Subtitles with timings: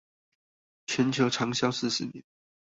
[0.87, 2.23] 全球長銷四十年